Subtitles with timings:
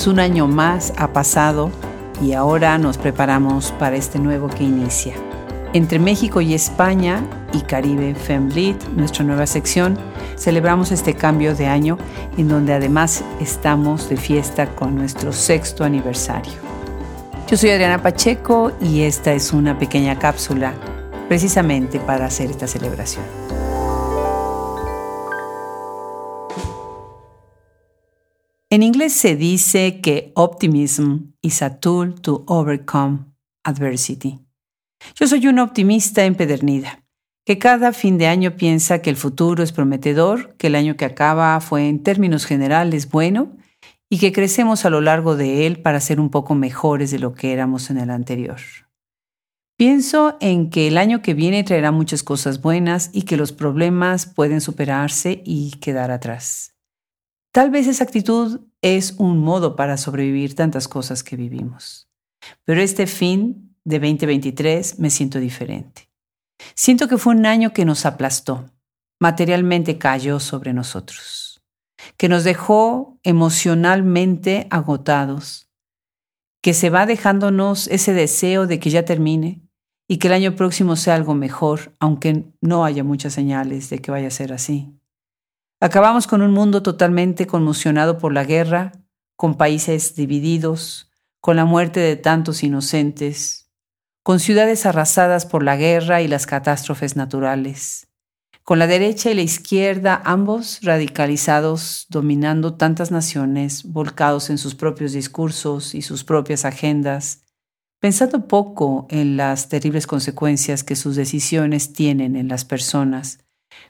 [0.00, 1.70] Pues un año más ha pasado
[2.22, 5.12] y ahora nos preparamos para este nuevo que inicia.
[5.74, 7.22] Entre México y España
[7.52, 9.98] y Caribe FemLead, nuestra nueva sección,
[10.38, 11.98] celebramos este cambio de año
[12.38, 16.54] en donde además estamos de fiesta con nuestro sexto aniversario.
[17.46, 20.72] Yo soy Adriana Pacheco y esta es una pequeña cápsula
[21.28, 23.39] precisamente para hacer esta celebración.
[28.72, 33.24] En inglés se dice que optimism is a tool to overcome
[33.64, 34.38] adversity.
[35.16, 37.02] Yo soy una optimista empedernida,
[37.44, 41.04] que cada fin de año piensa que el futuro es prometedor, que el año que
[41.04, 43.56] acaba fue en términos generales bueno
[44.08, 47.34] y que crecemos a lo largo de él para ser un poco mejores de lo
[47.34, 48.60] que éramos en el anterior.
[49.76, 54.26] Pienso en que el año que viene traerá muchas cosas buenas y que los problemas
[54.26, 56.76] pueden superarse y quedar atrás.
[57.52, 62.08] Tal vez esa actitud es un modo para sobrevivir tantas cosas que vivimos.
[62.64, 66.08] Pero este fin de 2023 me siento diferente.
[66.74, 68.70] Siento que fue un año que nos aplastó,
[69.18, 71.60] materialmente cayó sobre nosotros,
[72.16, 75.68] que nos dejó emocionalmente agotados,
[76.62, 79.62] que se va dejándonos ese deseo de que ya termine
[80.06, 84.10] y que el año próximo sea algo mejor, aunque no haya muchas señales de que
[84.10, 84.99] vaya a ser así.
[85.82, 88.92] Acabamos con un mundo totalmente conmocionado por la guerra,
[89.34, 93.70] con países divididos, con la muerte de tantos inocentes,
[94.22, 98.08] con ciudades arrasadas por la guerra y las catástrofes naturales,
[98.62, 105.12] con la derecha y la izquierda ambos radicalizados, dominando tantas naciones, volcados en sus propios
[105.12, 107.46] discursos y sus propias agendas,
[108.00, 113.38] pensando poco en las terribles consecuencias que sus decisiones tienen en las personas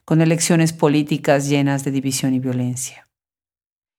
[0.04, 3.06] con elecciones políticas llenas de división y violencia.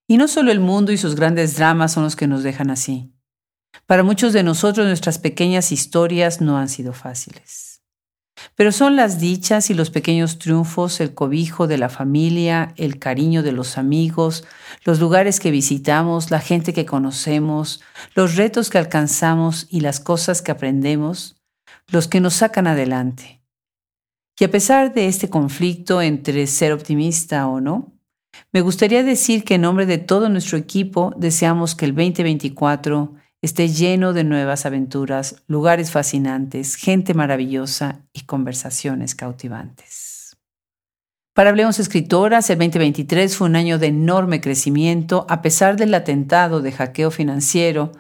[0.08, 3.14] Y no solo el mundo y sus grandes dramas son los que nos dejan así.
[3.86, 7.82] Para muchos de nosotros nuestras pequeñas historias no han sido fáciles.
[8.56, 13.44] Pero son las dichas y los pequeños triunfos, el cobijo de la familia, el cariño
[13.44, 14.46] de los amigos,
[14.84, 17.82] los lugares que visitamos, la gente que conocemos,
[18.16, 21.38] los retos que alcanzamos y las cosas que aprendemos,
[21.88, 23.41] los que nos sacan adelante
[24.42, 27.94] y a pesar de este conflicto entre ser optimista o no,
[28.52, 33.14] me gustaría decir que en nombre de todo nuestro equipo deseamos que el 2024
[33.44, 40.36] esté lleno de nuevas aventuras, lugares fascinantes, gente maravillosa y conversaciones cautivantes.
[41.36, 46.62] Para Hablemos Escritoras, el 2023 fue un año de enorme crecimiento a pesar del atentado
[46.62, 47.92] de hackeo financiero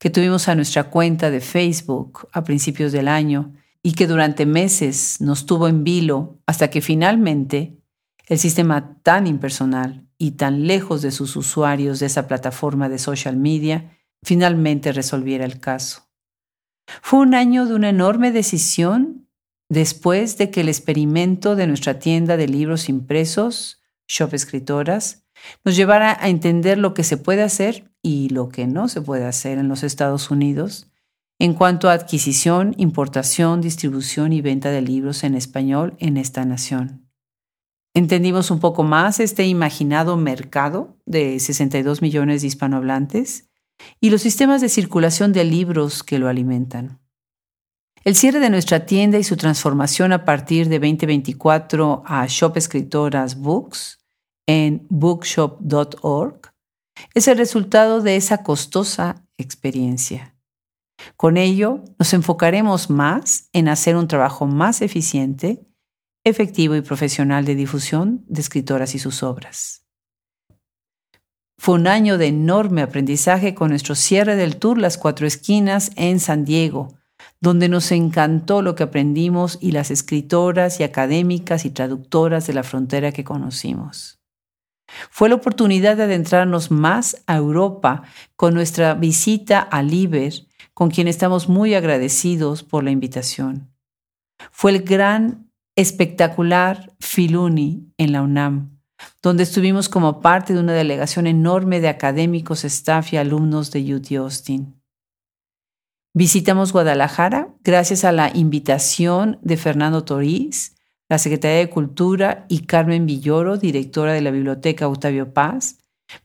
[0.00, 3.54] que tuvimos a nuestra cuenta de Facebook a principios del año
[3.86, 7.78] y que durante meses nos tuvo en vilo hasta que finalmente
[8.26, 13.36] el sistema tan impersonal y tan lejos de sus usuarios de esa plataforma de social
[13.36, 16.08] media finalmente resolviera el caso.
[17.02, 19.28] Fue un año de una enorme decisión
[19.68, 25.26] después de que el experimento de nuestra tienda de libros impresos, Shop Escritoras,
[25.62, 29.26] nos llevara a entender lo que se puede hacer y lo que no se puede
[29.26, 30.90] hacer en los Estados Unidos
[31.38, 37.10] en cuanto a adquisición, importación, distribución y venta de libros en español en esta nación.
[37.94, 43.48] Entendimos un poco más este imaginado mercado de 62 millones de hispanohablantes
[44.00, 47.00] y los sistemas de circulación de libros que lo alimentan.
[48.04, 53.38] El cierre de nuestra tienda y su transformación a partir de 2024 a Shop Escritoras
[53.38, 53.98] Books
[54.46, 56.52] en bookshop.org
[57.14, 60.33] es el resultado de esa costosa experiencia.
[61.16, 65.66] Con ello, nos enfocaremos más en hacer un trabajo más eficiente,
[66.24, 69.84] efectivo y profesional de difusión de escritoras y sus obras.
[71.56, 76.20] Fue un año de enorme aprendizaje con nuestro cierre del tour Las Cuatro Esquinas en
[76.20, 76.94] San Diego,
[77.40, 82.64] donde nos encantó lo que aprendimos y las escritoras y académicas y traductoras de la
[82.64, 84.20] frontera que conocimos.
[85.10, 88.02] Fue la oportunidad de adentrarnos más a Europa
[88.36, 90.32] con nuestra visita a Liber
[90.74, 93.70] con quien estamos muy agradecidos por la invitación.
[94.50, 98.78] Fue el gran, espectacular Filuni en la UNAM,
[99.22, 104.12] donde estuvimos como parte de una delegación enorme de académicos, staff y alumnos de UT
[104.12, 104.80] Austin.
[106.16, 110.76] Visitamos Guadalajara gracias a la invitación de Fernando Toriz,
[111.08, 115.78] la Secretaría de Cultura, y Carmen Villoro, directora de la Biblioteca Octavio Paz,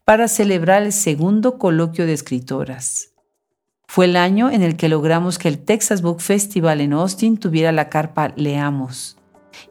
[0.06, 3.09] para celebrar el segundo coloquio de escritoras.
[3.92, 7.72] Fue el año en el que logramos que el Texas Book Festival en Austin tuviera
[7.72, 9.18] la carpa Leamos,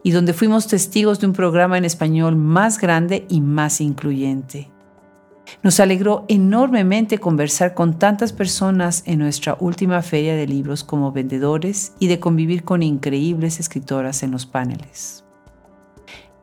[0.03, 4.69] y donde fuimos testigos de un programa en español más grande y más incluyente.
[5.63, 11.93] Nos alegró enormemente conversar con tantas personas en nuestra última feria de libros como vendedores
[11.97, 15.23] y de convivir con increíbles escritoras en los paneles.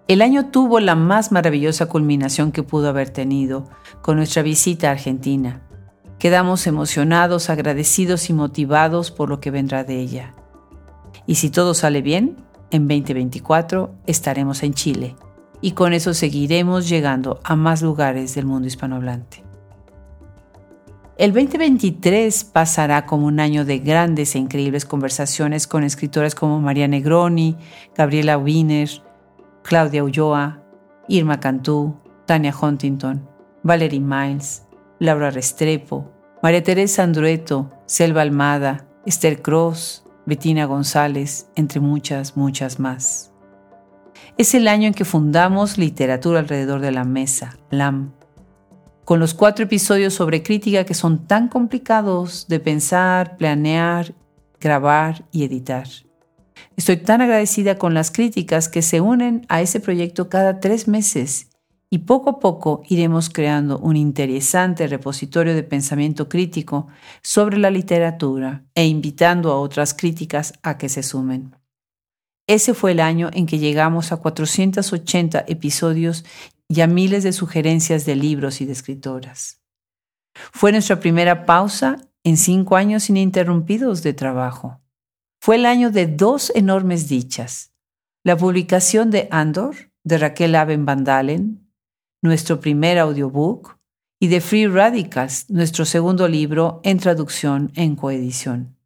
[0.08, 3.68] El año tuvo la más maravillosa culminación que pudo haber tenido
[4.00, 5.65] con nuestra visita a Argentina.
[6.18, 10.34] Quedamos emocionados, agradecidos y motivados por lo que vendrá de ella.
[11.26, 12.36] Y si todo sale bien,
[12.70, 15.16] en 2024 estaremos en Chile
[15.60, 19.44] y con eso seguiremos llegando a más lugares del mundo hispanohablante.
[21.18, 26.88] El 2023 pasará como un año de grandes e increíbles conversaciones con escritoras como María
[26.88, 27.56] Negroni,
[27.94, 28.90] Gabriela Wiener,
[29.62, 30.62] Claudia Ulloa,
[31.08, 31.96] Irma Cantú,
[32.26, 33.26] Tania Huntington,
[33.62, 34.65] Valerie Miles,
[34.98, 36.10] Laura Restrepo,
[36.42, 43.32] María Teresa Andrueto, Selva Almada, Esther Cross, Bettina González, entre muchas, muchas más.
[44.38, 48.12] Es el año en que fundamos Literatura alrededor de la mesa, LAM,
[49.04, 54.14] con los cuatro episodios sobre crítica que son tan complicados de pensar, planear,
[54.60, 55.86] grabar y editar.
[56.76, 61.50] Estoy tan agradecida con las críticas que se unen a ese proyecto cada tres meses
[61.90, 66.88] y poco a poco iremos creando un interesante repositorio de pensamiento crítico
[67.22, 71.54] sobre la literatura e invitando a otras críticas a que se sumen.
[72.48, 76.24] Ese fue el año en que llegamos a 480 episodios
[76.68, 79.60] y a miles de sugerencias de libros y de escritoras.
[80.52, 84.80] Fue nuestra primera pausa en cinco años ininterrumpidos de trabajo.
[85.40, 87.72] Fue el año de dos enormes dichas.
[88.24, 91.65] La publicación de Andor, de Raquel Aben Vandalen,
[92.22, 93.76] nuestro primer audiobook,
[94.18, 98.76] y de Free Radicals, nuestro segundo libro en traducción en coedición.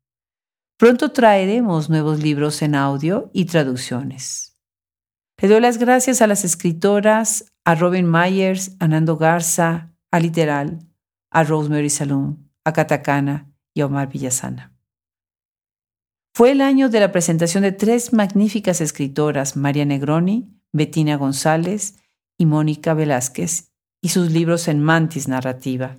[0.76, 4.58] Pronto traeremos nuevos libros en audio y traducciones.
[5.40, 10.78] Le doy las gracias a las escritoras, a Robin Myers, a Nando Garza, a Literal,
[11.30, 14.74] a Rosemary Salum, a Katakana y a Omar Villasana.
[16.34, 21.99] Fue el año de la presentación de tres magníficas escritoras, María Negroni, Bettina González
[22.40, 23.70] y Mónica Velázquez,
[24.02, 25.98] y sus libros en Mantis Narrativa,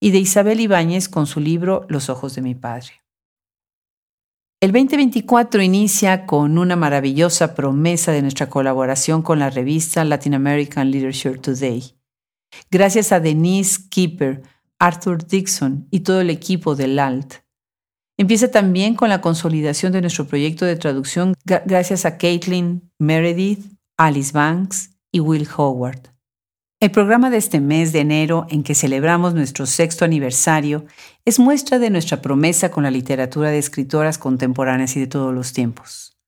[0.00, 3.04] y de Isabel Ibáñez con su libro Los ojos de mi padre.
[4.60, 10.90] El 2024 inicia con una maravillosa promesa de nuestra colaboración con la revista Latin American
[10.90, 11.94] Literature Today.
[12.68, 14.42] Gracias a Denise Keeper,
[14.80, 17.44] Arthur Dixon y todo el equipo del ALT.
[18.18, 23.64] Empieza también con la consolidación de nuestro proyecto de traducción gracias a Caitlin Meredith,
[23.96, 26.16] Alice Banks y Will Howard.
[26.78, 30.84] El programa de este mes de enero, en que celebramos nuestro sexto aniversario,
[31.24, 35.54] es muestra de nuestra promesa con la literatura de escritoras contemporáneas y de todos los
[35.54, 36.18] tiempos.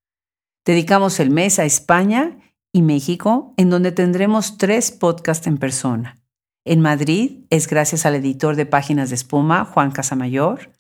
[0.65, 2.39] Dedicamos el mes a España
[2.73, 6.19] y México, en donde tendremos tres podcasts en persona.
[6.65, 10.73] En Madrid es gracias al editor de Páginas de Espuma, Juan Casamayor,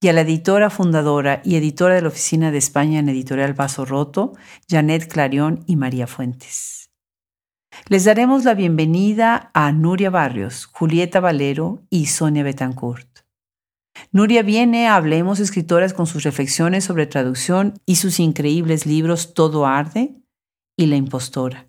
[0.00, 3.84] y a la editora fundadora y editora de la Oficina de España en Editorial Vaso
[3.84, 4.32] Roto,
[4.68, 6.81] Janet Clarión y María Fuentes.
[7.88, 13.20] Les daremos la bienvenida a Nuria Barrios, Julieta Valero y Sonia Betancourt.
[14.10, 19.66] Nuria viene a Hablemos Escritoras con sus reflexiones sobre traducción y sus increíbles libros Todo
[19.66, 20.14] Arde
[20.76, 21.68] y La Impostora.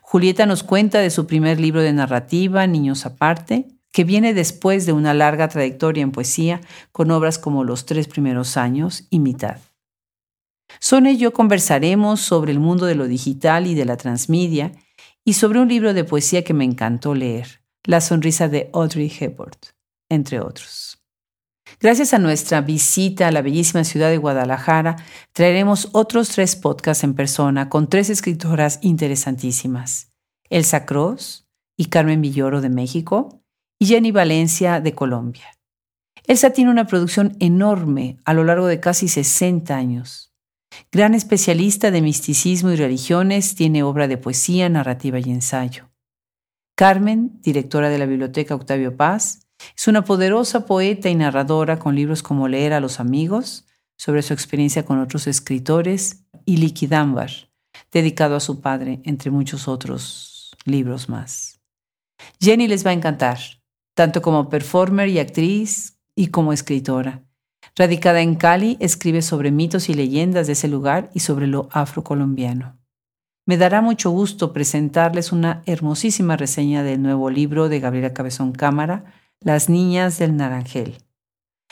[0.00, 4.92] Julieta nos cuenta de su primer libro de narrativa, Niños Aparte, que viene después de
[4.92, 6.60] una larga trayectoria en poesía
[6.92, 9.58] con obras como Los tres primeros años y Mitad.
[10.80, 14.72] Sonia y yo conversaremos sobre el mundo de lo digital y de la transmedia
[15.24, 19.58] y sobre un libro de poesía que me encantó leer, La sonrisa de Audrey Hepburn,
[20.08, 21.02] entre otros.
[21.80, 24.96] Gracias a nuestra visita a la bellísima ciudad de Guadalajara,
[25.32, 30.12] traeremos otros tres podcasts en persona con tres escritoras interesantísimas,
[30.50, 33.42] Elsa Cross y Carmen Villoro de México
[33.78, 35.46] y Jenny Valencia de Colombia.
[36.26, 40.31] Elsa tiene una producción enorme a lo largo de casi 60 años.
[40.90, 45.90] Gran especialista de misticismo y religiones, tiene obra de poesía, narrativa y ensayo.
[46.76, 52.22] Carmen, directora de la Biblioteca Octavio Paz, es una poderosa poeta y narradora con libros
[52.22, 57.30] como Leer a los amigos, sobre su experiencia con otros escritores, y Liquidambar,
[57.92, 61.60] dedicado a su padre, entre muchos otros libros más.
[62.40, 63.38] Jenny les va a encantar,
[63.94, 67.24] tanto como performer y actriz y como escritora.
[67.74, 72.76] Radicada en Cali, escribe sobre mitos y leyendas de ese lugar y sobre lo afrocolombiano.
[73.46, 79.04] Me dará mucho gusto presentarles una hermosísima reseña del nuevo libro de Gabriela Cabezón Cámara,
[79.40, 80.98] Las Niñas del Naranjel.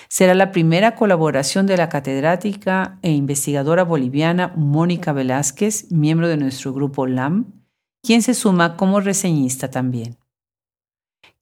[0.09, 6.73] Será la primera colaboración de la catedrática e investigadora boliviana Mónica Velázquez, miembro de nuestro
[6.73, 7.63] grupo LAM,
[8.03, 10.20] quien se suma como reseñista también.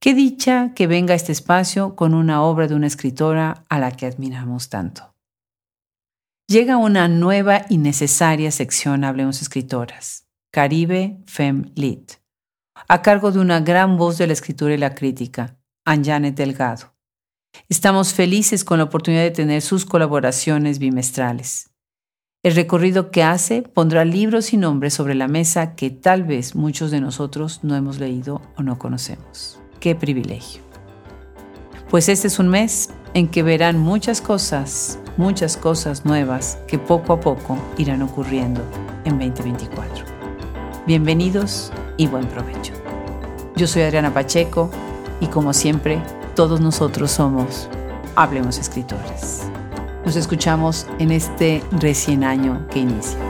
[0.00, 4.06] Qué dicha que venga este espacio con una obra de una escritora a la que
[4.06, 5.14] admiramos tanto.
[6.46, 12.12] Llega una nueva y necesaria sección Hablemos Escritoras, Caribe Fem Lit,
[12.88, 16.94] a cargo de una gran voz de la escritura y la crítica, Anjanet Delgado.
[17.68, 21.70] Estamos felices con la oportunidad de tener sus colaboraciones bimestrales.
[22.42, 26.90] El recorrido que hace pondrá libros y nombres sobre la mesa que tal vez muchos
[26.90, 29.58] de nosotros no hemos leído o no conocemos.
[29.80, 30.62] Qué privilegio.
[31.88, 37.12] Pues este es un mes en que verán muchas cosas, muchas cosas nuevas que poco
[37.12, 38.60] a poco irán ocurriendo
[39.04, 40.04] en 2024.
[40.86, 42.72] Bienvenidos y buen provecho.
[43.54, 44.70] Yo soy Adriana Pacheco
[45.20, 46.02] y como siempre,
[46.34, 47.68] todos nosotros somos
[48.16, 49.42] Hablemos Escritores.
[50.04, 53.27] Nos escuchamos en este recién año que inicia.